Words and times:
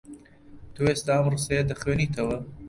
تۆ 0.73 0.81
ئێستا 0.87 1.11
ئەم 1.17 1.27
ڕستەیە 1.33 1.63
دەخوێنیتەوە. 1.69 2.37